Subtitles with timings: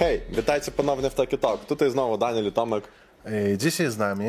[0.00, 1.64] Hej, witajcie ponownie w Taki Talk.
[1.64, 2.88] Tutaj znowu Daniel i Tomek.
[3.56, 4.24] Dzisiaj z nami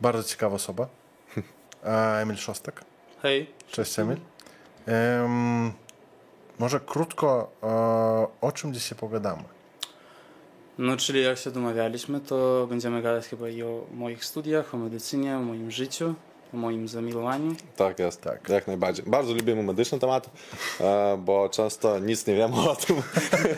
[0.00, 0.88] bardzo ciekawa osoba.
[1.84, 2.84] E, Emil Szostak.
[3.22, 3.50] Hej.
[3.70, 4.16] Cześć Emil.
[4.86, 5.72] Em,
[6.58, 7.66] może krótko e,
[8.40, 9.42] o czym dzisiaj pogadamy?
[10.78, 15.36] No, czyli jak się domawialiśmy, to będziemy gadać chyba i o moich studiach, o medycynie,
[15.36, 16.14] o moim życiu,
[16.54, 17.54] o moim zamilowaniu.
[17.76, 18.48] Tak jest, Tak.
[18.48, 19.04] jak najbardziej.
[19.08, 20.30] Bardzo lubimy medyczny temat,
[20.80, 22.96] e, bo często nic nie wiemy o tym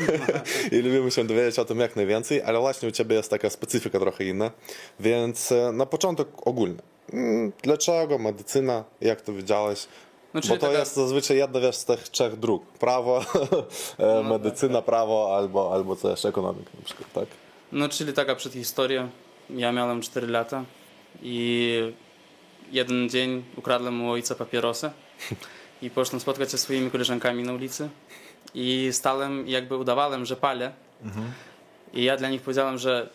[0.72, 3.98] i lubimy się dowiedzieć o tym jak najwięcej, ale właśnie u Ciebie jest taka specyfika
[4.00, 4.50] trochę inna,
[5.00, 6.76] więc e, na początek ogólnie.
[7.12, 9.86] Mm, Dlaczego medycyna, jak to widziałeś?
[10.34, 12.66] No, Bo to taka- jest zazwyczaj jedna wiesz, z tych trzech dróg.
[12.66, 13.20] Prawo,
[13.98, 17.26] e, medycyna, prawo albo, albo też ekonomika na przykład, tak?
[17.72, 19.08] No, czyli taka przedhistoria.
[19.50, 20.64] Ja miałem 4 lata
[21.22, 21.92] i
[22.72, 24.90] jeden dzień ukradłem u ojca papierosy
[25.82, 27.88] i poszedłem spotkać się ze swoimi koleżankami na ulicy
[28.54, 30.72] i stałem i jakby udawałem, że palę.
[31.92, 33.10] I ja dla nich powiedziałem, że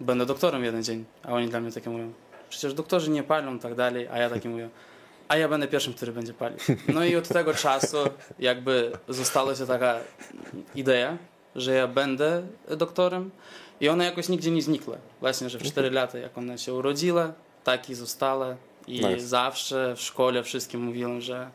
[0.00, 2.12] będę doktorem jeden dzień, a oni dla mnie takie mówią,
[2.50, 4.68] przecież doktorzy nie palą tak dalej, a ja taki mówię,
[5.28, 6.58] a ja będę pierwszym, który będzie palił.
[6.88, 7.96] No i od tego czasu
[8.38, 9.94] jakby została się taka
[10.74, 11.16] idea,
[11.56, 12.42] że ja będę
[12.76, 13.30] doktorem
[13.80, 14.96] i ona jakoś nigdzie nie znikła.
[15.20, 17.32] Właśnie, że w 4 lata, jak ona się urodziła,
[17.64, 18.56] tak i została
[18.88, 19.20] i Nice.
[19.20, 21.50] zawsze w szkole wszystkim mówiłem, że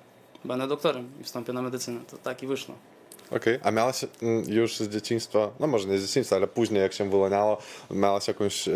[0.45, 1.99] będę doktorem i wstąpię na medycynę.
[2.11, 2.75] To tak i wyszło.
[3.31, 6.93] Okej, a miałaś mm, już z dzieciństwa, no może nie z dzieciństwa, ale później jak
[6.93, 7.57] się wyłaniało,
[7.91, 8.71] miałaś jakąś e,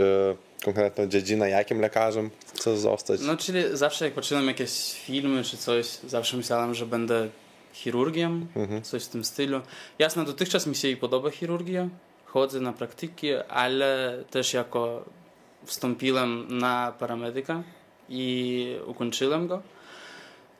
[0.65, 3.21] konkretną dziedzinę, jakim lekarzem chcesz zostać?
[3.21, 7.29] No, czyli zawsze jak patrzyłem jakieś filmy czy coś, zawsze myślałem, że będę
[7.73, 8.47] chirurgiem,
[8.83, 9.61] coś w tym stylu.
[9.99, 11.89] Jasne, dotychczas mi się i podoba chirurgia,
[12.25, 15.05] chodzę na praktyki, ale też jako
[15.65, 17.63] wstąpiłem na paramedyka
[18.09, 19.61] i ukończyłem go.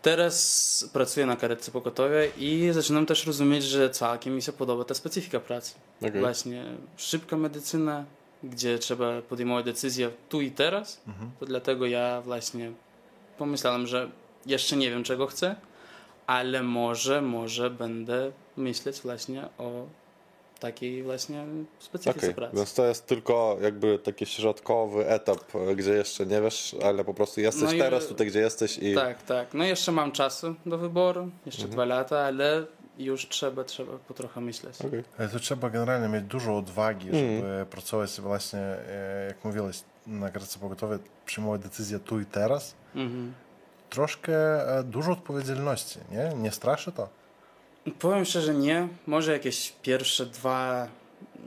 [0.01, 4.93] Teraz pracuję na karetce pogotowie i zaczynam też rozumieć, że całkiem mi się podoba ta
[4.93, 5.75] specyfika pracy.
[6.01, 6.21] Okej.
[6.21, 6.65] Właśnie
[6.97, 8.05] szybka medycyna,
[8.43, 11.01] gdzie trzeba podejmować decyzję tu i teraz.
[11.39, 12.71] To dlatego ja właśnie
[13.37, 14.09] pomyślałem, że
[14.45, 15.55] jeszcze nie wiem czego chcę,
[16.27, 19.85] ale może, może będę myśleć właśnie o
[20.59, 21.45] takiej właśnie
[21.79, 22.55] specyfice Okej, pracy.
[22.57, 27.13] więc to jest tylko jakby taki środkowy etap, e, gdzie jeszcze nie wiesz, ale po
[27.13, 29.53] prostu jesteś No i- teraz tutaj, gdzie jesteś i Tak, tak.
[29.53, 32.65] No jeszcze mam czasu do wyboru, jeszcze dwa lata, ale
[32.97, 34.81] już trzeba, trzeba po trochę myśleć.
[34.81, 35.03] Okej.
[35.17, 40.59] E, To trzeba generalnie mieć dużo odwagi, żeby pracować właśnie, e, jak mówiłeś, na grace
[40.59, 42.75] pogotowie, przyjmować decyzje tu i teraz.
[42.95, 43.33] Mhm.
[43.89, 44.33] Troszkę
[44.83, 46.31] dużo odpowiedzialności, nie?
[46.41, 47.09] Nie straszy to?
[47.99, 48.87] Powiem szczerze, nie.
[49.07, 50.87] Może jakieś pierwsze dwa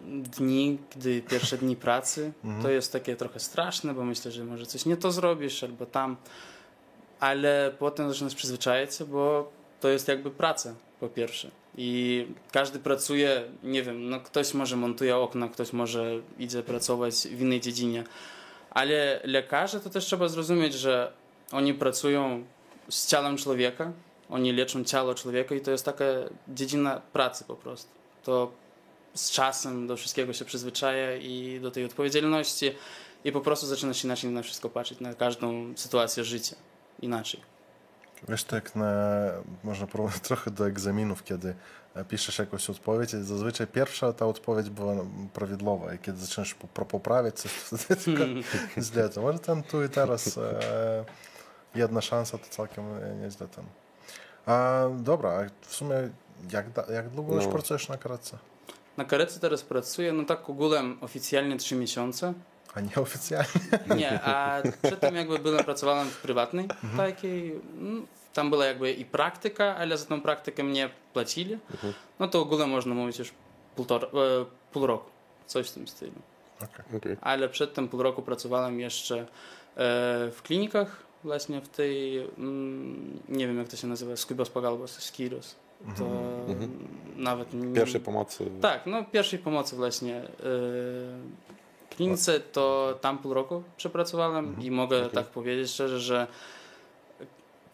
[0.07, 4.87] dni, gdy pierwsze dni pracy, to jest takie trochę straszne, bo myślę, że może coś
[4.87, 6.17] nie to zrobisz albo tam,
[7.21, 11.51] ale potem zaczynasz przyzwyczajać się, bo to jest jakby praca po pierwsze.
[11.77, 17.41] I każdy pracuje, nie wiem, no ktoś może montuje okna, ktoś może idzie pracować w
[17.41, 18.05] innej dziedzinie,
[18.71, 21.13] ale lekarze to też trzeba zrozumieć, że
[21.53, 22.45] oni pracują
[22.89, 23.93] z ciałem człowieka,
[24.31, 26.05] oni leczą ciało człowieka i to jest taka
[26.49, 27.89] dziedzina pracy po prostu.
[28.23, 28.53] To
[29.15, 32.75] z czasem do wszystkiego się przyzwyczaja i do tej odpowiedzialności
[33.25, 36.57] i po prostu zaczyna się inaczej na wszystko patrzeć, na każdą sytuację życia
[37.03, 37.41] inaczej.
[38.29, 38.93] Wiesz, tak na,
[39.65, 41.55] można porównać trochę do egzaminów, kiedy
[41.95, 44.95] e, piszesz jakąś odpowiedź i zazwyczaj pierwsza ta odpowiedź była
[45.33, 48.23] prawidłowa i kiedy zaczynasz po- poprawiać coś, to wtedy tylko
[48.79, 49.09] źle.
[49.09, 51.05] To może ten tu i teraz e,
[51.75, 53.65] jedna szansa to całkiem e, nieźle ten.
[54.47, 55.95] A dobra, a w sumie
[56.53, 57.51] jak, da, jak długo już No.
[57.53, 58.39] pracujesz na karetce?
[58.97, 62.33] Na karetce teraz pracuję, no tak ogółem oficjalnie 3 miesiące.
[62.75, 63.47] A nieoficjalnie?
[63.97, 69.77] Nie, a przedtem jakby byłem, pracowałem w prywatnej takiej, mm, tam była jakby i praktyka,
[69.77, 71.59] ale za tą praktykę mnie płacili.
[72.19, 73.33] No to ogółem można mówić już
[73.77, 74.11] półtora, e,
[74.73, 75.11] pół roku,
[75.47, 76.13] coś w tym stylu.
[76.97, 77.17] Okej.
[77.21, 79.27] Ale przedtem pół roku pracowałem jeszcze e,
[80.31, 85.55] w klinikach, właśnie w tej, mm, nie wiem jak to się nazywa, Skubos Pagalbos, Skiros.
[85.99, 86.05] To
[87.17, 87.55] nawet...
[87.55, 88.51] nie- Pierwszej pomocy.
[88.61, 90.13] tak, no pierwszej pomocy właśnie.
[90.15, 90.23] Yy,
[91.91, 96.27] w klinice to tam pół roku przepracowałem i mogę tak powiedzieć szczerze, że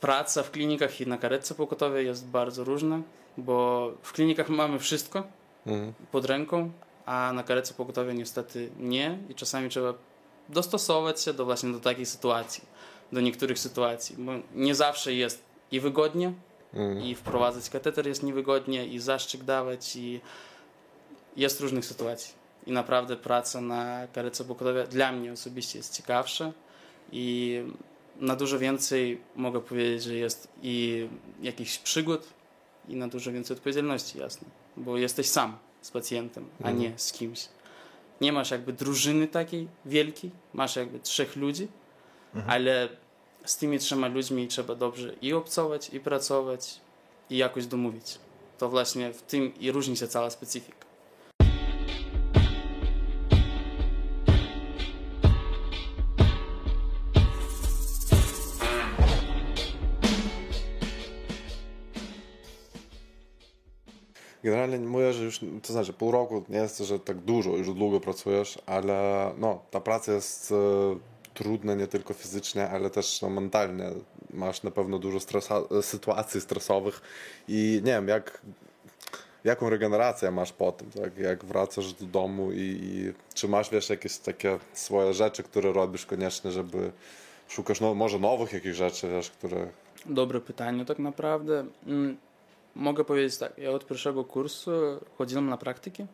[0.00, 3.00] praca w klinikach i na karetce pogotowej jest bardzo różna,
[3.38, 5.22] bo w klinikach mamy wszystko
[5.66, 5.92] Mhm.
[6.12, 6.70] pod ręką,
[7.06, 9.94] a na karetce pogotowej niestety nie i czasami trzeba
[10.48, 12.64] dostosować się do właśnie do takiej sytuacji,
[13.12, 16.32] do niektórych sytuacji, bo nie zawsze jest i wygodnie,
[16.74, 17.02] Mhm.
[17.02, 20.20] i wprowadzać kateter jest niewygodnie, i zaszczyk dawać, i
[21.36, 22.34] jest różnych sytuacji.
[22.66, 26.52] I naprawdę praca na karetce pogotowie dla mnie osobiście jest ciekawsza
[27.12, 27.60] i
[28.20, 31.08] na dużo więcej mogę powiedzieć, że jest i
[31.42, 32.26] jakichś przygód,
[32.88, 34.48] i na dużo więcej odpowiedzialności, jasne.
[34.76, 37.48] Bo jesteś sam, z pacjentem, a nie z kimś.
[38.20, 41.68] Nie masz jakby drużyny takiej wielkiej, masz jakby trzech ludzi,
[42.46, 42.88] ale
[43.44, 46.80] z tymi trzema ludźmi trzeba dobrze i obcować, i pracować,
[47.30, 48.18] i jakoś domówić.
[48.58, 50.86] To właśnie w tym i różni się cała specyfika.
[64.44, 68.00] Generalnie mówię, że już, to znaczy pół roku nie jest, że tak dużo, już długo
[68.00, 70.54] pracujesz, ale no, ta praca jest
[71.40, 73.90] e, trudna nie tylko fizycznie, ale też no, mentalnie.
[74.30, 77.00] Masz na pewno dużo stresa, sytuacji stresowych
[77.48, 78.40] i nie wiem, jak,
[79.44, 81.18] jaką regenerację masz po tym, tak?
[81.18, 86.06] jak wracasz do domu i, i czy masz, wiesz, jakieś takie swoje rzeczy, które robisz
[86.06, 86.92] koniecznie, żeby
[87.48, 89.68] szukasz no, może nowych jakichś rzeczy, wiesz, które...
[90.06, 91.66] Dobre pytanie tak naprawdę.
[91.86, 92.16] Mm,
[92.76, 94.70] Mogę powiedzieć tak, ja od pierwszego kursu
[95.18, 96.06] chodziłem na praktyki.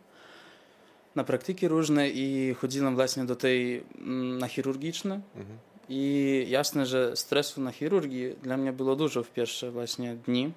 [1.15, 3.85] Na praktyki różne i chodziłem właśnie do tej
[4.39, 5.21] na chirurgiczne.
[5.89, 10.53] I jasne, że stresu na chirurgii dla mnie było dużo w pierwsze właśnie dni.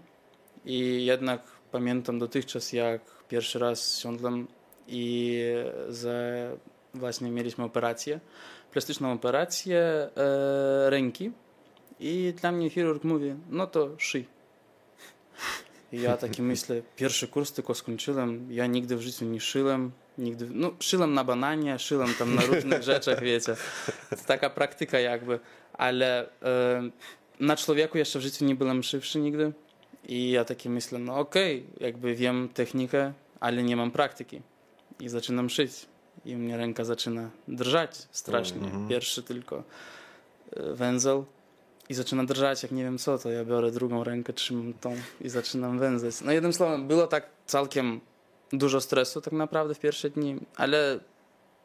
[0.65, 1.41] I jednak
[1.71, 4.47] pamiętam dotychczas, jak pierwszy raz siądłem
[4.87, 5.41] i
[5.89, 6.09] za,
[6.93, 8.19] właśnie mieliśmy operację,
[8.71, 10.09] plastyczną operację e,
[10.89, 11.31] ręki.
[11.99, 14.25] I dla mnie chirurg mówi, no to szyj.
[15.91, 20.47] I ja taki myślę, pierwszy kurs tylko skończyłem, ja nigdy w życiu nie szyłem, nigdy,
[20.51, 23.55] no szyłem na bananie, szyłem tam na różnych rzeczach, wiecie.
[24.09, 25.39] To taka praktyka jakby,
[25.73, 26.89] ale e,
[27.39, 29.51] na człowieku jeszcze w życiu nie byłem szybszy nigdy.
[30.07, 34.41] I ja taki myślę, no okej, okay, jakby wiem technikę, ale nie mam praktyki.
[34.99, 35.71] I zaczynam szyć.
[36.25, 38.71] I u mnie ręka zaczyna drżać strasznie.
[38.89, 39.63] Pierwszy tylko
[40.55, 41.25] węzeł
[41.89, 45.29] i zaczyna drżać, jak nie wiem co, to ja biorę drugą rękę, trzymam tą i
[45.29, 46.21] zaczynam węzać.
[46.21, 48.01] No jednym słowem, było tak całkiem
[48.53, 50.99] dużo stresu tak naprawdę w pierwsze dni, ale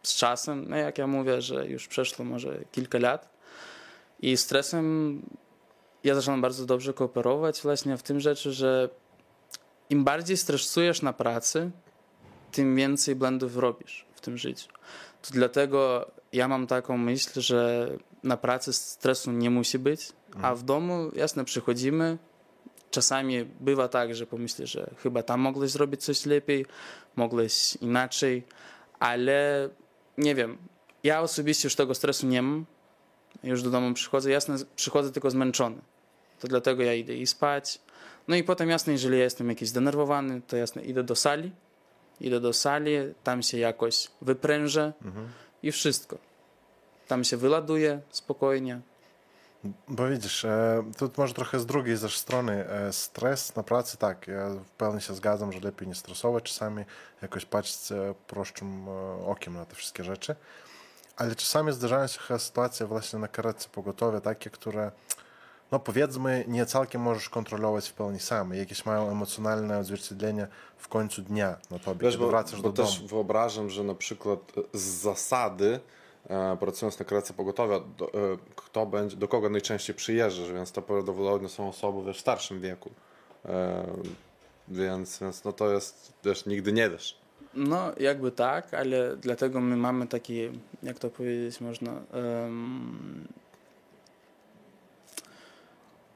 [0.02, 3.28] z czasem, no jak ja mówię, że już przeszło może kilka lat
[4.20, 5.22] i stresem
[6.04, 8.88] ja zaczynam bardzo dobrze kooperować właśnie w tym rzeczy, że
[9.90, 11.70] im bardziej stresujesz na pracy,
[12.52, 14.68] tym więcej błędów robisz w tym życiu.
[15.22, 17.88] To dlatego ja mam taką myśl, że
[18.22, 20.12] na pracy stresu nie musi być,
[20.42, 22.18] a w domu, jasne, przychodzimy.
[22.90, 26.66] Czasami bywa tak, że pomyślisz, że chyba tam mogłeś zrobić coś lepiej,
[27.16, 28.42] mogłeś inaczej,
[28.98, 29.69] ale
[30.19, 30.58] nie wiem.
[31.04, 32.66] Ja osobiście już tego stresu nie mam.
[33.42, 34.31] Już do domu przychodzę.
[34.31, 35.76] Jasne, przychodzę tylko zmęczony.
[36.40, 37.78] To dlatego ja idę i spać.
[38.28, 41.52] No i potem jasne, jeżeli ja jestem jakiś zdenerwowany, to jasne, idę do sali.
[42.20, 42.92] Idę do sali,
[43.25, 44.92] tam się jakoś wyprężę
[45.62, 46.19] i wszystko.
[47.08, 48.81] Tam się wyładuje spokojnie.
[49.88, 54.28] Bo widzisz, e, tu może trochę z drugiej też strony e, stres na pracy, tak,
[54.28, 56.84] ja w pełni się zgadzam, że lepiej nie stresować czasami,
[57.22, 60.36] jakoś patrzeć prostszym e, okiem na te wszystkie rzeczy,
[61.16, 64.92] ale czasami zdarzają się sytuacje właśnie na karetce pogotowia takie, które
[65.72, 71.22] no powiedzmy nie całkiem możesz kontrolować w pełni sam, jakieś mają emocjonalne odzwierciedlenie w końcu
[71.22, 73.00] dnia na tobie, Wiesz, kiedy bo, wracasz bo do też domu.
[73.00, 74.38] też wyobrażam, że na przykład
[74.72, 75.80] z zasady
[76.61, 81.49] pracując na karetce pogotowia, do, e, kto będzie, do kogo najczęściej przyjeżdżasz, więc to prawdopodobnie
[81.49, 82.90] są osoby wiesz, w starszym wieku.
[83.44, 83.87] E,
[84.68, 87.21] więc, więc no to jest, wiesz, nigdy nie wiesz.
[87.54, 90.52] No, jakby tak, ale dlatego my mamy takie,
[90.83, 93.28] jak to powiedzieć można, em,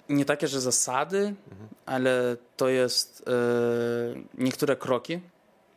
[0.08, 1.34] nie takie, że zasady,
[1.86, 3.32] ale to jest e,
[4.38, 5.20] niektóre kroki,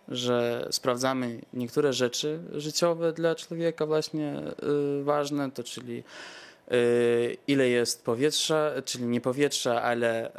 [0.09, 6.03] że sprawdzamy niektóre rzeczy życiowe dla człowieka właśnie e, ważne, to czyli
[6.67, 6.73] e,
[7.47, 10.31] ile jest powietrza, czyli nie powietrza, ale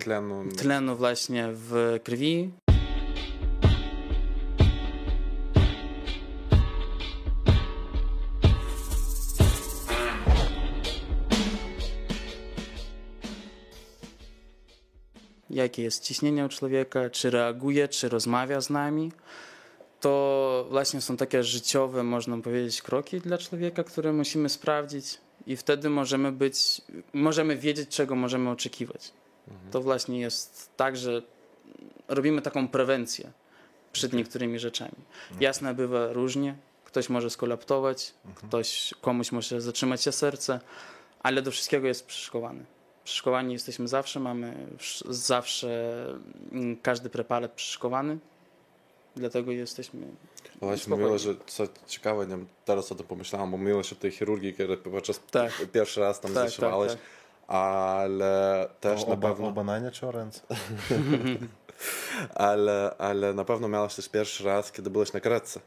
[0.00, 0.44] Tlenu.
[0.56, 2.50] tlenu właśnie w krwi,
[15.50, 19.12] jakie jest ciśnienie u człowieka, czy reaguje, czy rozmawia z nami.
[20.00, 25.90] To właśnie są takie życiowe, można powiedzieć, kroki dla człowieka, które musimy sprawdzić i wtedy
[25.90, 26.80] możemy być,
[27.12, 29.12] możemy wiedzieć, czego możemy oczekiwać.
[29.70, 31.22] To właśnie jest tak, że
[32.08, 33.32] robimy taką prewencję
[33.92, 34.96] przed niektórymi rzeczami.
[35.40, 36.56] Jasne, bywa różnie.
[36.84, 40.60] Ktoś może skolaptować, ktoś, komuś może zatrzymać się serce,
[41.22, 42.64] ale do wszystkiego jest przyszkowany.
[43.04, 46.06] Przyszkowani jesteśmy zawsze, mamy wsz- zawsze
[46.52, 48.18] mm, każdy preparat przyszkowany,
[49.16, 50.00] dlatego jesteśmy
[50.60, 53.96] No Właśnie mówiła, że co ciekawe, nie wiem, teraz o tym pomyślałam, bo mówiłaś o
[53.96, 55.52] tej chirurgii, kiedy podczas Tak.
[55.72, 57.00] pierwszy raz tam Tak, zaszywałeś, tak,
[57.56, 59.48] ale też O, na pewno...
[59.48, 60.40] o bananie czy o ręce?
[62.34, 65.60] ale, ale na pewno miałeś też pierwszy raz, kiedy byłeś na karetce.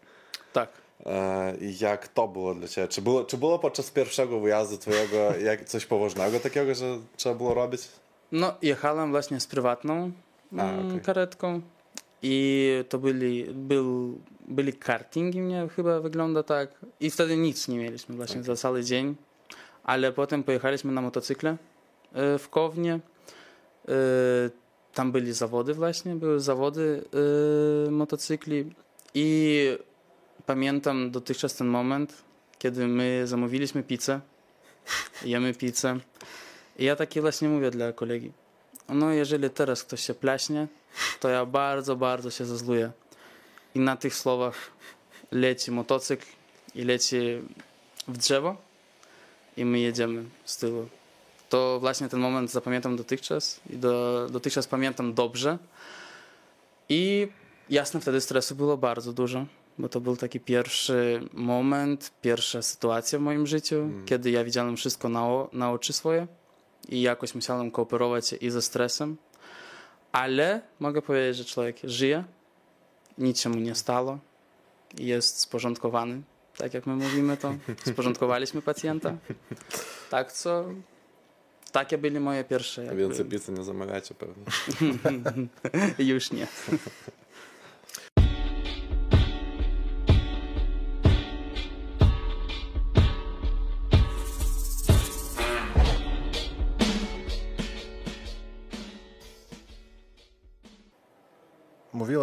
[0.53, 0.69] Tak.
[1.05, 2.88] E, Jak to było dla ciebie?
[2.88, 7.53] Czy było, czy było podczas pierwszego wyjazdu twojego jak, coś poważnego takiego, że trzeba było
[7.53, 7.81] robić?
[8.31, 10.12] No, jechałem właśnie z prywatną
[10.57, 11.01] A, mm, okej.
[11.01, 11.62] karetką
[12.22, 16.69] i to byli, był, byli kartingi mnie chyba wygląda tak
[17.00, 19.15] i wtedy nic nie mieliśmy właśnie za cały dzień,
[19.83, 21.57] ale potem pojechaliśmy na motocykle
[22.13, 22.93] e, w Kownie.
[23.88, 23.91] E,
[24.93, 27.03] Tam byli zawody właśnie, były zawody
[27.91, 28.72] motocykli
[29.13, 29.77] i
[30.45, 32.23] pamiętam dotychczas ten moment,
[32.59, 34.19] kiedy my zamówiliśmy pizzę,
[35.25, 36.00] jemy pizzę
[36.79, 38.31] i ja taki właśnie mówię dla kolegi,
[38.89, 40.67] no jeżeli teraz ktoś się plaśnie,
[41.19, 42.91] to ja bardzo, bardzo się zazluję.
[43.75, 44.71] I na tych słowach
[45.31, 46.25] leci motocykl
[46.75, 47.17] i leci
[48.07, 48.55] w drzewo
[49.57, 50.88] i my jedziemy z tyłu.
[51.50, 55.57] To właśnie ten moment zapamiętam dotychczas i do, dotychczas pamiętam dobrze.
[56.89, 57.27] I
[57.69, 59.45] jasne, wtedy stresu było bardzo dużo,
[59.77, 65.09] bo to był taki pierwszy moment, pierwsza sytuacja w moim życiu, kiedy ja widziałem wszystko
[65.09, 66.27] na, o, na oczy swoje
[66.89, 69.17] i jakoś musiałem kooperować i ze stresem.
[70.11, 72.23] Ale mogę powiedzieć, że człowiek żyje,
[73.17, 74.19] nic się mu nie stało,
[74.97, 76.21] jest sporządkowany,
[76.57, 77.55] tak jak my mówimy to.
[77.93, 79.17] Sporządkowaliśmy pacjenta.
[80.09, 80.65] Tak co,
[81.71, 82.85] takie były moje pierwsze.
[82.85, 84.45] Jakby, Więcej pizzy nie zamawiacie pewnie.
[86.13, 86.47] już nie.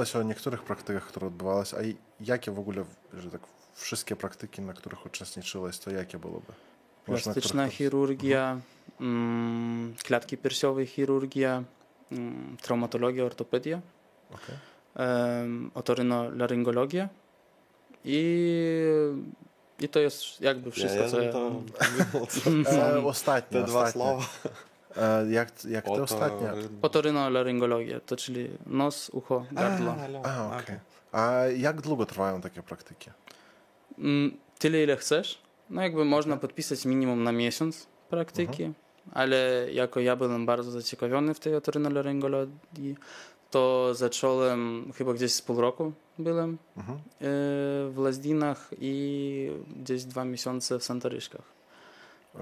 [0.00, 3.40] Mówiłeś o niektórych praktykach, które odbywałaś, a i jakie w ogóle, że tak
[3.75, 6.47] wszystkie praktyki, na których uczestniczyłeś, to jakie byłyby?
[6.49, 6.54] Na
[7.04, 8.61] Plastyczna których- chirurgia,
[9.00, 11.62] mm, klatki piersiowej chirurgia,
[12.12, 13.80] mm, traumatologia, ortopedia,
[14.97, 17.09] em, otorynolaryngologia
[18.04, 18.75] i,
[19.80, 21.62] i to jest jakby wszystko, ja, co ja to
[22.73, 24.25] E, ostatnie, te dwa słowa.
[24.97, 26.49] E, jak jak te Oto- ostatnie?
[26.83, 29.95] Otorynolaryngologia, to czyli nos, ucho, gardło.
[30.25, 30.77] A, okej.
[31.13, 33.11] A jak długo trwają takie praktyki?
[33.99, 35.39] Mm, Tyle, ile chcesz.
[35.71, 38.73] No jakby można podpisać minimum na miesiąc praktyki,
[39.13, 42.97] ale jako ja byłem bardzo zaciekawiony w tej otorynolaryngologii,
[43.51, 46.99] to zacząłem chyba gdzieś z pół roku byłem Mhm.
[46.99, 47.01] e,
[47.91, 51.43] w Lazdinach i gdzieś dwa miesiące w Santaryszkach.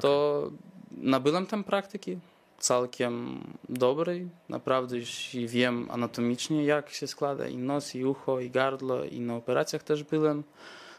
[0.01, 0.43] To
[0.91, 2.19] nabyłem tam praktyki
[2.59, 4.29] całkiem dobrej.
[4.49, 9.37] Naprawdę już wiem anatomicznie, jak się składa i nos, i ucho, i gardło, i na
[9.37, 10.43] operacjach też byłem,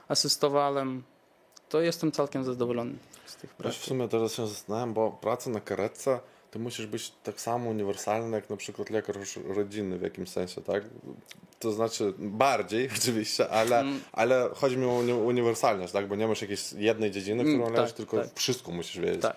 [0.07, 1.03] asystowałem.
[1.69, 2.93] To jestem całkiem zadowolony
[3.25, 3.83] z tych Wiesz, w praktyk.
[3.83, 6.19] sumie teraz się zastanawiam, bo praca na karetce
[6.51, 10.83] to musisz być tak samo uniwersalny jak na przykład lekarz rodzinny w jakimś sensie, tak?
[11.59, 13.99] To znaczy bardziej oczywiście, ale, Mm.
[14.11, 16.07] ale chodzi mi o uni- uniwersalność, tak?
[16.07, 18.29] Bo nie masz jakiejś jednej dziedziny, Mm, którą tak, leżysz, tylko tak.
[18.35, 19.21] wszystko musisz wiedzieć.
[19.21, 19.35] Tak.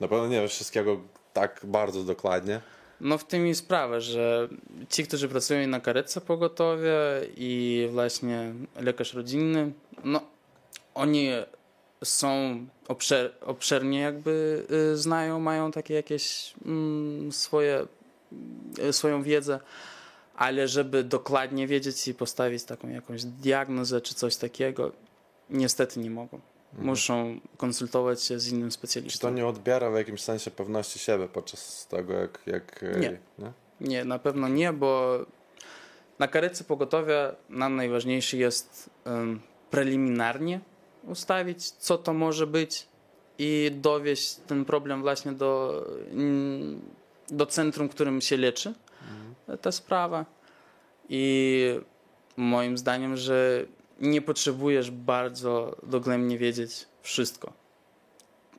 [0.00, 1.00] Na pewno nie wiesz wszystkiego
[1.32, 2.60] tak bardzo dokładnie.
[3.00, 4.48] No w tym i sprawa, że
[4.88, 6.94] ci, którzy pracują na karetce pogotowie
[7.36, 9.72] i właśnie lekarz rodzinny,
[10.04, 10.20] no
[10.94, 11.30] oni
[12.04, 12.30] są
[12.88, 17.86] obszer, obszernie jakby y, znają, mają takie jakieś mm, swoje,
[18.78, 19.60] y, swoją wiedzę,
[20.36, 24.92] ale żeby dokładnie wiedzieć i postawić taką jakąś diagnozę czy coś takiego,
[25.50, 26.40] niestety nie mogą.
[26.78, 29.28] Muszą konsultować się z innym Czy specjalistą.
[29.28, 32.40] to nie odbiera w jakimś sensie pewności siebie podczas tego, jak...
[32.46, 33.18] jak e, Nie.
[33.38, 33.52] nie?
[33.80, 35.18] Nie, na pewno nie, bo
[36.18, 40.60] na karetce pogotowia nam najważniejszy jest um, preliminarnie
[41.04, 42.86] ustawić, co to może być
[43.38, 45.84] i dowieść ten problem właśnie do,
[47.28, 48.74] do centrum, którym się leczy
[49.62, 50.26] ta sprawa.
[51.08, 51.64] I
[52.36, 53.64] moim zdaniem, że
[54.02, 57.52] nie potrzebujesz bardzo dogłębnie wiedzieć wszystko.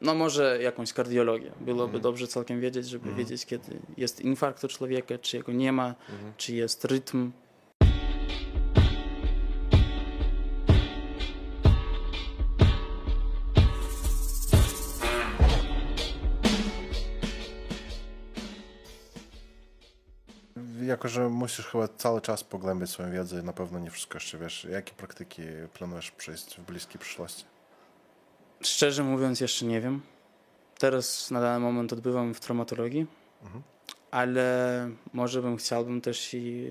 [0.02, 1.52] No może jakąś kardiologię.
[1.62, 5.96] Byłoby dobrze całkiem wiedzieć, żeby wiedzieć, kiedy jest infarkt u człowieka, czy jego nie ma,
[6.38, 7.32] czy jest rytm.
[21.04, 24.38] Jako, że musisz chyba cały czas pogłębiać swoją wiedzę i na pewno nie wszystko jeszcze
[24.38, 24.68] wiesz.
[24.72, 25.42] Jakie praktyki
[25.74, 27.46] planujesz przejść w bliskiej przyszłości?
[28.62, 30.02] Szczerze mówiąc, jeszcze nie wiem.
[30.78, 33.06] Teraz na dany moment odbywam w traumatologii,
[34.12, 36.70] ale może bym chciałbym też i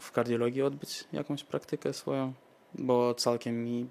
[0.00, 2.32] w kardiologii odbyć jakąś praktykę swoją,
[2.74, 3.88] bo całkiem mi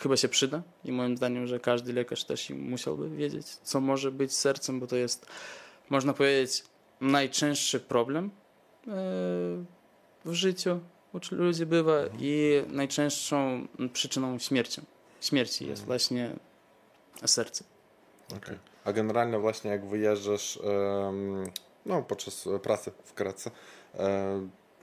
[0.00, 4.12] chyba się przyda i moim zdaniem, że każdy lekarz też i musiałby wiedzieć, co może
[4.12, 5.26] być sercem, bo to jest,
[5.90, 6.64] można powiedzieć,
[7.00, 8.30] najczęstszy problem
[10.24, 10.80] w życiu
[11.12, 14.80] u ludzi bywa i najczęstszą przyczyną śmierci,
[15.20, 16.30] śmierci jest właśnie
[17.26, 17.64] serce.
[18.36, 18.58] Okay.
[18.84, 20.58] A generalnie właśnie jak wyjeżdżasz
[21.86, 23.50] no, podczas pracy w Kratce,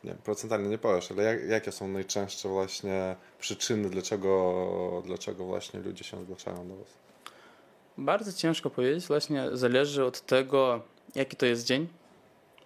[0.04, 6.04] nie, procentalnie nie powiesz, ale jak, jakie są najczęstsze właśnie przyczyny, dlaczego, dlaczego właśnie ludzie
[6.04, 6.88] się zgłaszają do Was?
[7.98, 10.82] Bardzo ciężko powiedzieć, właśnie zależy od tego,
[11.16, 11.88] jaki to jest dzień.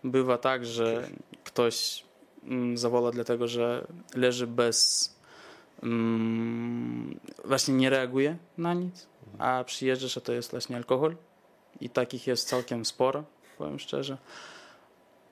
[0.04, 1.08] Bywa tak, że
[1.44, 2.04] ktoś
[2.44, 5.16] mm, zawola dlatego, że leży bez.
[5.84, 9.08] Mm, właśnie nie reaguje na nic,
[9.40, 11.16] a przyjeżdżasz, a to jest właśnie alkohol.
[11.82, 13.24] I takich jest całkiem sporo,
[13.58, 14.18] powiem szczerze.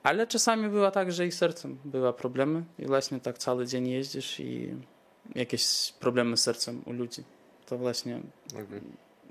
[0.02, 4.40] Ale czasami bywa tak, że i sercem bywa problemy i właśnie tak cały dzień jeździsz
[4.40, 4.74] i
[5.34, 7.22] jakieś problemy z sercem u ludzi.
[7.66, 8.20] To właśnie
[8.52, 8.80] okay.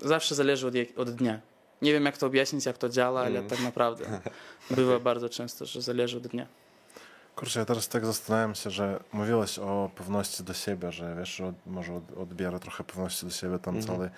[0.00, 1.40] zawsze zależy od, od dnia.
[1.82, 3.50] Nie wiem jak to objaśnić, jak to działa, ale mm.
[3.50, 4.20] tak naprawdę
[4.70, 6.46] bywa bardzo często, że zależy od dnia.
[7.36, 11.52] Kurczę, ja teraz tak zastanawiam się, że mówiłeś o pewności do siebie, że wiesz, że
[11.66, 13.86] może odbiera trochę pewności do siebie tam mm.
[13.86, 14.10] cały,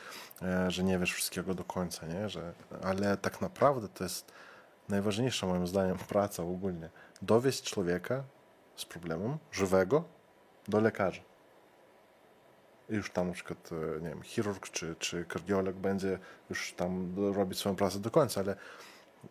[0.43, 2.29] e, że nie wiesz wszystkiego do końca, nie?
[2.29, 4.33] Że, ale tak naprawdę to jest
[4.89, 6.91] najważniejsza moim zdaniem praca ogólnie.
[7.23, 8.25] Dowieść człowieka
[8.77, 10.05] z problemem, żywego,
[10.69, 11.28] do lekarza.
[12.89, 16.19] Już tam na przykład, e, nie wiem, chirurg czy, czy kardiolog będzie
[16.51, 18.57] już tam robić swoją pracę do końca, ale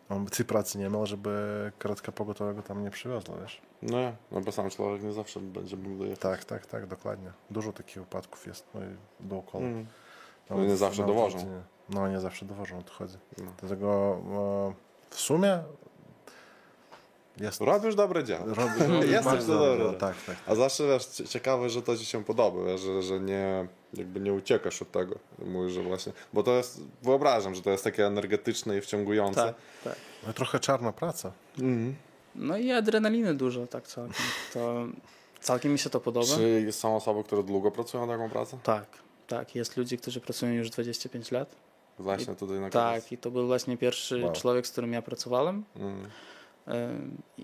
[0.08, 3.60] on tej pracy nie miał, żeby karetka pogotowego tam nie przywiozła, wiesz?
[3.82, 6.20] No, no bo sam człowiek nie zawsze będzie mógł dojechać.
[6.20, 7.32] Tak, tak, tak, dokładnie.
[7.50, 9.64] Dużo takich wypadków jest no i dookoła.
[9.64, 9.86] Mm.
[10.50, 11.38] No, nie zawsze dowożą.
[11.38, 13.16] Nie, no, nie zawsze dowożą, o to chodzi.
[13.38, 13.52] No.
[13.60, 14.72] Dlatego no,
[15.10, 15.58] w sumie
[17.40, 17.60] jest...
[17.60, 18.44] Robisz dobre dzieło.
[18.46, 19.98] Robisz, Jesteś to dobre.
[19.98, 20.36] Tak, tak, tak.
[20.46, 24.32] A zawsze wiesz, ciekawe, że to ci się podoba, wiesz, że, że nie, jakby nie
[24.32, 25.18] uciekasz od tego.
[25.38, 29.40] Mówisz, że właśnie, bo to jest, wyobrażam, że to jest takie energetyczne i wciągujące.
[29.40, 29.54] Tak,
[29.84, 29.96] tak.
[30.26, 31.32] No trochę czarna praca.
[31.58, 31.94] Mhm.
[32.34, 34.14] No i adrenaliny dużo, tak całkiem.
[34.54, 34.86] To
[35.40, 36.36] całkiem mi się to podoba.
[36.36, 38.58] Czy są osoby, które długo pracują na taką pracę?
[38.62, 38.86] Tak,
[39.26, 39.54] tak.
[39.54, 41.56] Jest ludzi, którzy pracują już 25 lat.
[41.98, 44.32] Właśnie I, tutaj na Tak, i to był właśnie pierwszy wow.
[44.32, 45.64] człowiek, z którym ja pracowałem.
[45.76, 46.08] Mm.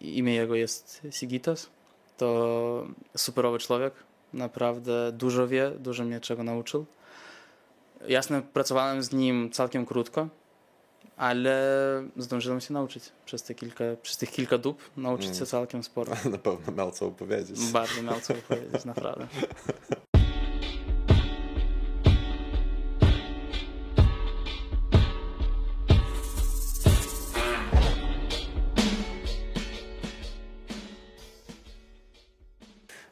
[0.01, 1.71] Imię jego jest Sigitas.
[2.17, 3.95] To superowy człowiek.
[4.33, 6.87] Naprawdę dużo wie, dużo mnie czego nauczył.
[8.09, 10.29] Jasne, pracowałem z nim całkiem krótko,
[11.17, 11.63] ale
[12.17, 15.39] zdążyłem się nauczyć przez, te kilka, przez tych kilka dób, nauczyć mm.
[15.39, 16.13] się całkiem sporo.
[16.31, 17.61] Na pewno miał co opowiedzieć.
[17.73, 19.27] Bardzo miał co opowiedzieć, naprawdę.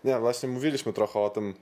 [0.05, 1.55] Nie, właśnie mówiliśmy trochę o tym,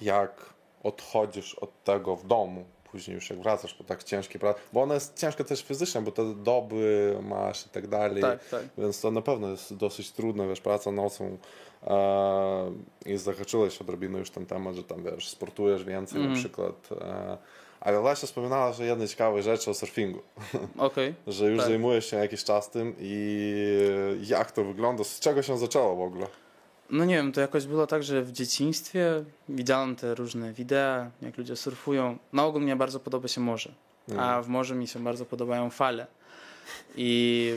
[0.00, 4.82] jak odchodzisz od tego w domu, później już jak wracasz po tak ciężkiej pracy, bo
[4.82, 8.62] ona jest ciężka też fizycznie, bo te doby masz i tak dalej, tak, tak.
[8.78, 11.38] więc to na pewno jest dosyć trudne, wiesz, praca nocą
[11.86, 12.72] e,
[13.06, 16.32] i zahaczyłeś odrobinę już ten temat, że tam, wiesz, sportujesz więcej mm.
[16.32, 16.44] na mhm.
[16.44, 17.38] przykład, e,
[17.80, 20.20] ale właśnie wspominała, że jednej ciekawej rzeczy o surfingu.
[20.78, 21.14] Okay.
[21.26, 21.68] że już tak.
[21.68, 23.54] zajmujesz się jakiś czas tym i
[24.22, 26.26] jak to wygląda, z czego się zaczęło w ogóle?
[26.90, 31.38] No nie wiem, to jakoś było tak, że w dzieciństwie widziałem te różne wideo, jak
[31.38, 32.18] ludzie surfują.
[32.32, 33.72] Na ogół mnie bardzo podoba się morze,
[34.08, 34.42] a mhm.
[34.42, 36.06] w morzu mi się bardzo podobają fale.
[36.96, 37.52] I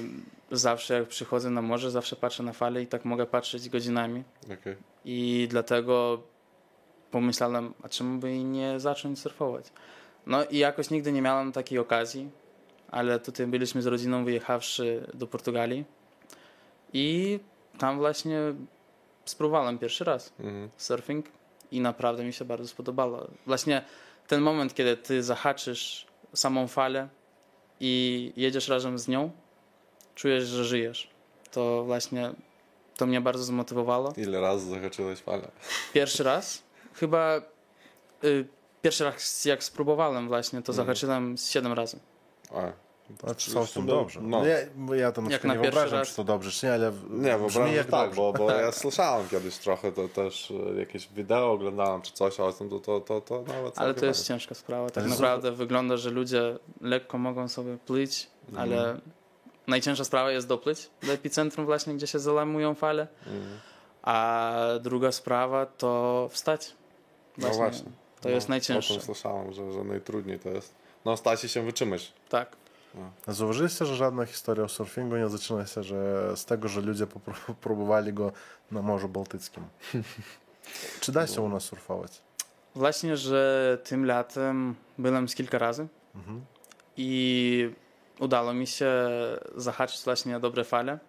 [0.51, 4.23] zawsze jak przychodzę na morze, zawsze patrzę na fale i tak mogę patrzeć godzinami.
[4.45, 4.75] Okay.
[5.05, 6.23] I dlatego
[7.11, 9.65] pomyślałem, a czemu by nie zacząć surfować?
[10.27, 12.29] No i jakoś nigdy nie miałem takiej okazji,
[12.91, 15.85] ale tutaj byliśmy z rodziną wyjechawszy do Portugalii
[16.93, 17.39] i
[17.77, 18.39] tam właśnie
[19.25, 20.69] spróbowałem pierwszy raz mhm.
[20.77, 21.25] surfing
[21.71, 23.27] i naprawdę mi się bardzo spodobało.
[23.45, 23.83] Właśnie
[24.27, 27.07] ten moment, kiedy ty zahaczysz samą falę
[27.79, 29.31] i jedziesz razem z nią,
[30.15, 31.09] czujesz, że żyjesz.
[31.51, 32.33] To właśnie
[32.97, 34.13] to mnie bardzo zmotywowało.
[34.17, 35.51] Ile razy zahaczyłeś falę?
[35.93, 36.63] Pierwszy raz.
[36.93, 37.41] Chyba
[38.23, 38.47] y,
[38.81, 40.75] pierwszy raz jak spróbowałem właśnie, to mhm.
[40.75, 41.99] zahaczyłem siedem razy.
[42.51, 42.82] A.
[43.19, 44.21] Znaczy, całkiem dobrze.
[44.21, 44.45] No.
[44.45, 44.57] Ja,
[44.95, 46.09] ja to na jak na nie wyobrażam, raz...
[46.09, 49.57] czy to dobrze, czy nie, ale Nie, wyobrażam, jak tak, bo, bo ja słyszałem kiedyś
[49.57, 53.43] trochę, to też e, jakieś wideo oglądałem, czy coś o tym, to, to, to, to
[53.47, 54.89] nawet Ale to jest ciężka sprawa.
[54.89, 58.71] Tak naprawdę wygląda, że ludzie lekko mogą sobie płyć, mhm.
[58.71, 58.99] ale
[59.67, 63.07] najcięższa sprawa jest dopłyć do epicentrum właśnie, gdzie się zalamują fale.
[63.27, 63.59] Mhm.
[64.01, 66.73] A druga sprawa to wstać.
[67.37, 67.91] Właśnie, no właśnie.
[68.21, 68.93] To no, jest najcięższe.
[68.93, 70.73] O tym słyszałem, że, że najtrudniej to jest.
[71.05, 72.13] No stać się wytrzymać.
[72.29, 72.62] Tak.
[72.95, 73.33] No.
[73.33, 77.07] Zauważyliście, że żadna historia o surfingu nie zaczyna się że z tego, że ludzie
[77.61, 78.31] próbowali go
[78.71, 79.63] na Morzu Bałtyckim.
[81.01, 82.21] Czy da się u nas surfować?
[82.75, 86.41] Właśnie, że tym latem byłem z kilka razy mhm.
[86.97, 87.69] i
[88.19, 88.91] udało mi się
[89.55, 90.99] zahaczyć właśnie na dobre fale.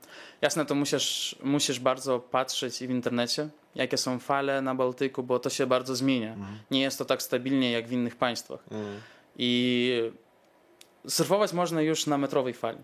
[0.40, 5.50] Jasne, to musisz, musisz bardzo patrzeć w internecie, jakie są fale na Bałtyku, bo to
[5.50, 6.36] się bardzo zmienia.
[6.70, 8.60] Nie jest to tak stabilnie jak w innych państwach.
[8.70, 9.00] Mm.
[9.38, 10.12] I
[11.08, 12.78] surfować można już na metrowej fali.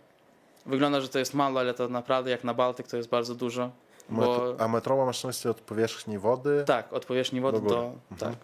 [0.66, 3.70] Wygląda, że to jest mało, ale to naprawdę jak na Bałtyk to jest bardzo dużo.
[4.08, 6.64] Bo, A metrowa masz na myśli od powierzchni wody?
[6.66, 7.98] tak, od powierzchni wody Do do, góry.
[8.18, 8.34] tak,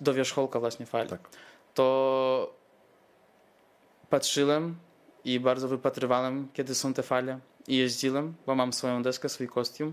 [0.00, 1.08] do wierzchołka właśnie fali.
[1.10, 1.20] Tak.
[1.74, 2.54] To
[4.10, 4.76] patrzyłem
[5.24, 7.38] i bardzo wypatrywałem, kiedy są te fale.
[7.68, 9.92] I jeździłem, bo mam swoją deskę, swój kostium.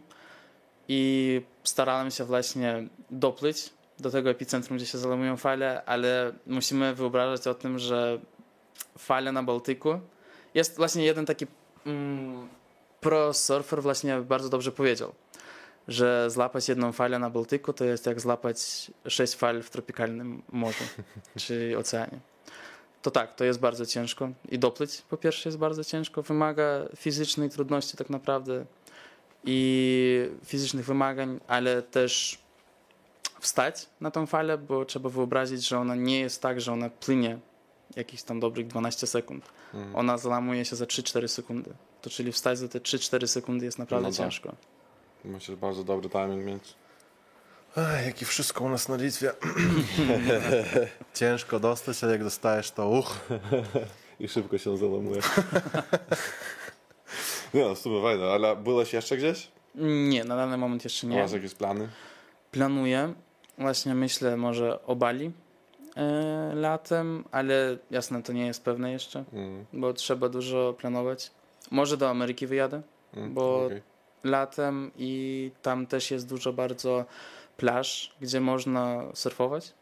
[0.87, 3.69] I starałem się właśnie dopłyć
[3.99, 8.19] do tego epicentrum, gdzie się zalamują fale, ale musimy wyobrażać o tym, że
[8.97, 9.99] fale na Bałtyku
[10.53, 11.47] jest właśnie jeden taki
[11.85, 12.47] mm,
[13.01, 15.13] pro surfer właśnie bardzo dobrze powiedział,
[15.87, 20.83] że złapać jedną falę na Bałtyku to jest jak złapać sześć fal w tropikalnym morzu
[21.41, 22.19] czy oceanie.
[23.01, 27.49] To tak, to jest bardzo ciężko i dopłyć po pierwsze jest bardzo ciężko, wymaga fizycznej
[27.49, 28.65] trudności tak naprawdę
[29.43, 32.39] i fizycznych wymagań, ale też
[33.39, 37.39] wstać na tą falę, bo trzeba wyobrazić, że ona nie jest tak, że ona płynie
[37.95, 39.45] jakieś tam dobrych 12 sekund.
[39.73, 39.95] Mm.
[39.95, 41.73] Ona zalamuje się za 3-4 sekundy.
[42.01, 44.25] To czyli wstać za te 3-4 sekundy jest naprawdę No tak.
[44.25, 44.55] ciężko.
[45.25, 46.75] Musisz bardzo dobry timing mieć.
[47.77, 49.31] Ej, jak i wszystko u nas na Litwie.
[51.13, 53.17] Ciężko dostać, ale jak dostajesz to uch.
[54.19, 55.21] I szybko się zalamuje.
[57.53, 59.47] Nie no, w sumie fajne, ale byłeś jeszcze gdzieś?
[60.09, 61.21] Nie, na dany moment jeszcze nie.
[61.21, 61.89] Masz jakieś plany?
[62.51, 63.13] Planuję,
[63.57, 65.31] właśnie myślę może o Bali
[66.53, 69.65] latem, ale jasne, to nie jest pewne jeszcze, Mm.
[69.73, 71.31] bo trzeba dużo planować.
[71.71, 72.81] Może do Ameryki wyjadę
[73.13, 73.33] Mm.
[73.33, 73.81] Bo- okej.
[74.23, 77.05] latem i tam też jest dużo bardzo
[77.57, 79.73] plaż, gdzie można surfować.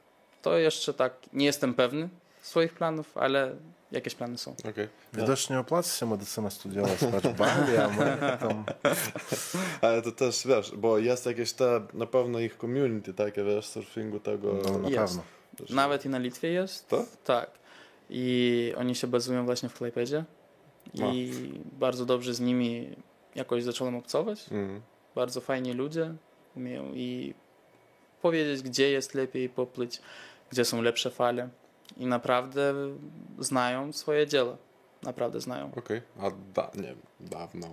[0.42, 2.10] To jeszcze tak, nie jestem pewny
[2.42, 3.56] swoich planów, ale
[3.92, 4.56] jakieś plany są.
[4.70, 4.88] Okej.
[5.14, 7.00] Widocznie opłaca się medycynę studiować.
[7.12, 8.64] Patrz, Bali, Ameryka, tam.
[9.82, 14.20] Ale to też, wiesz, bo jest jakieś te, na pewno ich community takie, wiesz, surfingu
[14.20, 14.54] tego.
[14.66, 14.98] No, na Jest.
[15.18, 15.24] pewno.
[15.58, 16.88] Też- Nawet i na Litwie jest.
[16.88, 17.06] To?
[17.24, 17.50] Tak.
[18.10, 20.24] I oni się bazują właśnie w Klejpedzie.
[21.14, 21.32] I
[21.72, 22.90] bardzo dobrze z nimi
[23.36, 24.46] jakoś zacząłem obcować.
[24.52, 24.82] Mm.
[25.16, 26.14] Bardzo fajni ludzie
[26.56, 27.34] umieją i
[28.22, 30.02] powiedzieć, gdzie jest lepiej popłyć,
[30.50, 31.50] gdzie są lepsze fale.
[31.98, 32.74] I naprawdę
[33.40, 34.58] znają swoje dzieło.
[35.04, 35.72] Naprawdę znają.
[35.76, 37.68] Okej, a da, nie dawno,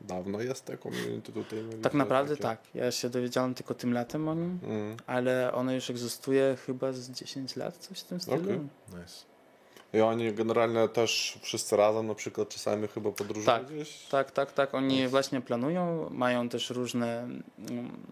[0.00, 1.58] dawno jest te community tutaj?
[1.82, 2.42] Tak naprawdę takie?
[2.42, 2.74] tak.
[2.74, 4.96] Ja się dowiedziałem tylko tym latem o nim, Mm.
[5.06, 8.42] ale ono już egzystuje chyba z 10 lat, coś w tym stylu.
[8.42, 8.60] Okej.
[8.88, 9.24] Nice.
[9.92, 13.64] I oni generalnie też wszyscy razem na przykład czasami chyba podróżują Tak.
[13.66, 14.06] gdzieś?
[14.06, 14.74] Tak, tak, tak.
[14.74, 15.08] Oni Nice.
[15.08, 17.18] właśnie planują, mają też różne
[17.58, 18.06] mm,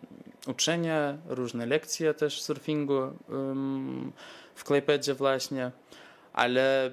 [0.47, 3.01] uczenia, różne lekcje też surfingu
[3.31, 4.13] ym,
[4.55, 5.71] w Klejpedzie właśnie,
[6.33, 6.93] ale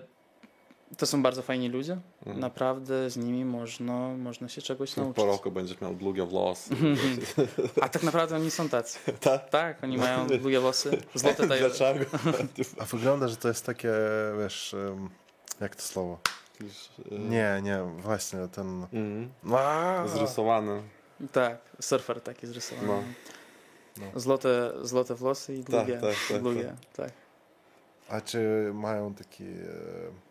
[0.97, 1.97] to są bardzo fajni ludzie.
[2.19, 2.39] Mhm.
[2.39, 5.15] Naprawdę z nimi można, można się czegoś nauczyć.
[5.15, 6.75] Po roku będziesz miał długie włosy.
[7.82, 8.99] A tak naprawdę oni są tacy.
[9.19, 9.49] tak?
[9.49, 11.69] Tak, oni mają długie włosy, złote tajowe.
[11.69, 12.06] Dlaczego?
[12.80, 13.93] A wygląda, że to jest takie,
[14.39, 14.75] wiesz,
[15.62, 16.19] jak to słowo?
[17.12, 18.88] Nie, nie, właśnie ten...
[18.93, 19.30] Mm.
[19.54, 20.82] A, Zrysowany.
[21.32, 22.88] Tak, surfer taki zrysowany.
[22.88, 23.04] No.
[23.97, 24.19] No.
[24.19, 25.97] Złote, złote włosy i długie.
[25.97, 27.12] tak, tak, długie tak.
[28.10, 29.43] A czy mają taki...
[29.43, 30.30] E...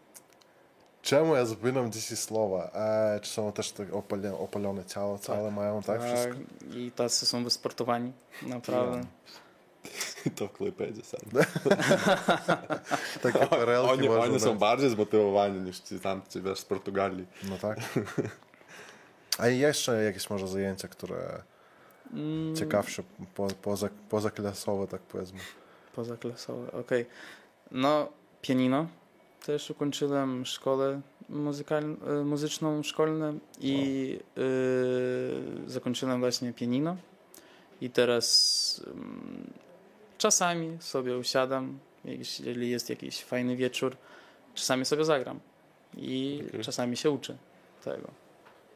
[1.02, 2.70] Czemu ja zapominam dzisiaj słowa?
[2.74, 6.02] E, czy są też tak opalone, opalone ciało całe mają, tak?
[6.02, 6.34] Wszystko?
[6.74, 9.00] I tacy są wysportowani, naprawdę.
[10.36, 11.20] To w Klejpedzie sam.
[13.22, 17.26] Takie perelki Oni, są bardziej zmotywowani niż ci tam, ci wiesz, z Portugalii.
[17.48, 17.78] No tak.
[19.38, 21.42] A jeszcze jakieś może zajęcia, które
[22.14, 23.02] Mm, ciekawsze,
[23.34, 25.38] po, poza, pozaklasowe, tak powiedzmy.
[25.94, 27.06] Pozaklasowe, okej.
[27.70, 28.08] No,
[28.42, 28.86] pianino.
[29.46, 31.00] Też ukończyłem szkołę
[31.30, 36.96] y, muzyczną szkolną i y, zakończyłem właśnie pianino.
[37.80, 39.52] I teraz ym,
[40.18, 43.96] czasami sobie usiadam, jeśli jest jakiś fajny wieczór,
[44.54, 45.40] czasami sobie zagram.
[45.96, 46.64] I Okej.
[46.64, 47.36] czasami się uczę
[47.84, 48.10] tego.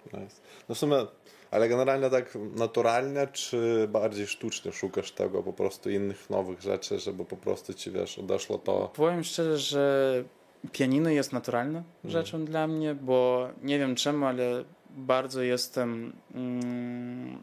[0.07, 0.41] Nice.
[0.69, 1.07] No w sumie,
[1.51, 7.25] ale generalnie tak naturalnie, czy bardziej sztucznie szukasz tego, po prostu innych nowych rzeczy, żeby
[7.25, 8.91] po prostu ci, wiesz, odeszło to...
[8.95, 10.25] Powiem szczerze, że
[10.73, 17.39] pianino jest naturalną rzeczą dla mnie, bo nie wiem czemu, ale bardzo jestem mm,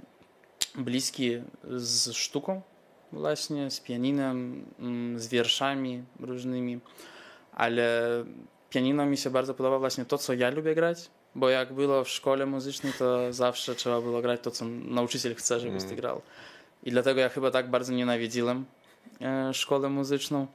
[0.76, 1.32] bliski
[1.70, 2.62] z sztuką,
[3.12, 6.80] właśnie z pianinem, mm, z wierszami różnymi,
[7.54, 8.02] ale
[8.70, 12.10] pianino mi się bardzo podoba właśnie to, co ja lubię grać, bo jak było w
[12.10, 15.96] szkole muzycznej, to zawsze trzeba było grać to, co nauczyciel chce, żebyś ty Mm.
[15.96, 16.22] grał.
[16.84, 18.66] I dlatego ja chyba tak bardzo nienawidziłem
[19.22, 20.48] e, szkołę muzyczną,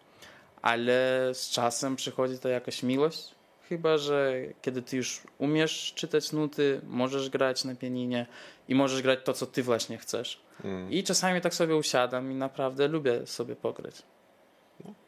[0.66, 3.36] ale z czasem przychodzi to jakaś miłość
[3.68, 8.26] chyba że kiedy ty już umiesz czytać nuty, możesz grać na pianinie
[8.68, 10.40] i możesz grać to, co ty właśnie chcesz.
[10.64, 10.92] Mm.
[10.92, 14.02] I czasami tak sobie usiadam i naprawdę lubię sobie pograć.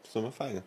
[0.02, 0.62] W sumie fajnie.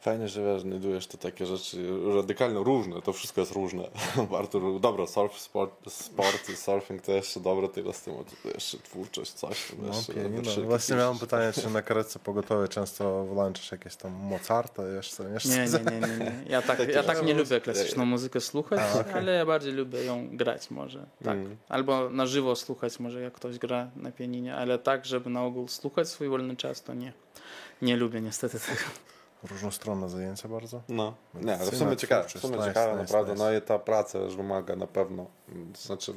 [0.00, 3.82] Fajnie, że wiesz, znajdujesz te takie rzeczy radykalnie różne, to wszystko jest różne.
[4.30, 8.48] Bardzo ró- dobra, surf, sport, sport i surfing to jeszcze dobre, tyle z tym, tu
[8.48, 9.66] jeszcze twórczość, coś.
[9.66, 10.38] to No, jeszcze, pianino.
[10.38, 15.48] jeszcze Właśnie miałem pytanie, czy na karetce pogotowie często włączasz jakieś tam Mozarta, jeszcze, jeszcze
[15.48, 16.32] Nie, nie, nie, nie, nie.
[16.48, 18.80] Ja tak, ja tak nie lubię klasyczną muzykę słuchać,
[19.14, 21.06] ale ja bardziej lubię ją grać może.
[21.24, 21.36] Tak.
[21.38, 21.56] Mm.
[21.68, 25.68] Albo na żywo słuchać może jak ktoś gra na pianinie, ale tak, żeby na ogół
[25.68, 27.12] słuchać swój wolny czas, to nie.
[27.82, 28.80] Nie lubię niestety tego.
[29.50, 30.82] Różnostronne zajęcia bardzo.
[30.88, 33.44] No, nie, ale w sumie ciekawe, w sumie nice, ciekawe nice, naprawdę, nice.
[33.44, 35.26] no i ta praca już wymaga na pewno,
[35.74, 36.12] to znaczy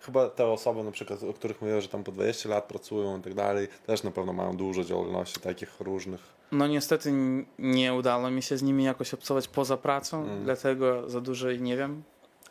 [0.00, 3.22] chyba te osoby na przykład, o których mówię, że tam po 20 lat pracują i
[3.22, 6.20] tak dalej, też na pewno mają dużo działalności takich różnych.
[6.52, 7.12] No niestety
[7.58, 10.44] nie udało mi się z nimi jakoś obcować poza pracą, Mm.
[10.44, 12.02] dlatego za dużo i nie wiem.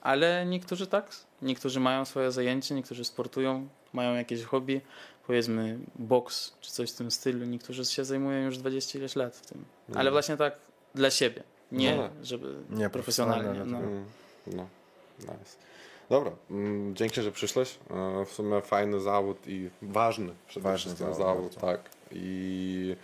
[0.02, 1.10] Ale niektórzy tak,
[1.42, 4.82] niektórzy mają swoje zajęcie, niektórzy sportują, mają jakieś hobby,
[5.28, 7.46] powiedzmy boks czy coś w tym stylu.
[7.46, 9.66] Niektórzy się zajmują już 20 ileś lat w tym.
[9.90, 10.14] Ale Mm.
[10.14, 10.56] właśnie tak
[10.96, 12.10] dla siebie, nie No.
[12.24, 13.44] żeby Nie profesjonalnie.
[13.44, 13.92] profesjonalnie, No.
[13.92, 14.06] Mm,
[14.48, 14.68] No,
[15.20, 15.58] nice.
[16.10, 17.78] Dobra, mm, dzięki, że przyszłeś.
[17.90, 21.90] E, W sumie fajny zawód i ważny przede Ważny wszystkim zawód, zawód, tak.
[22.12, 22.96] I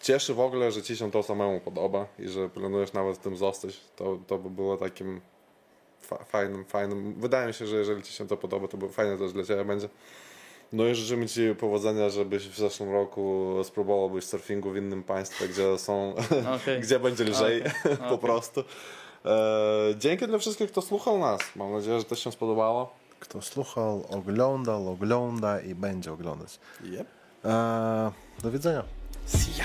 [0.00, 3.36] cieszy w ogóle, że ci się to samemu podoba i że planujesz nawet w tym
[3.36, 3.80] zostać.
[3.96, 5.20] To, to by było takim
[6.00, 7.14] fa- fajnym, fajnym.
[7.14, 9.64] Wydaje mi się, że jeżeli ci się to podoba, to by fajne też dla ciebie
[9.64, 9.88] będzie.
[10.72, 15.48] No i życzymy ci powodzenia, żebyś w zeszłym roku spróbował być surfingu w innym państwie,
[15.48, 16.14] gdzie są,
[16.62, 16.80] Okej.
[16.80, 18.18] gdzie będzie lżej Okej, po okej.
[18.18, 18.64] prostu.
[19.24, 21.40] E, dzięki dla wszystkich, kto słuchał nas.
[21.56, 22.92] Mam nadzieję, że też się spodobało.
[23.20, 26.58] Kto słuchał, oglądał, ogląda i będzie oglądać.
[26.84, 27.06] Yep.
[27.44, 28.82] E, do widzenia.
[29.26, 29.64] See ya.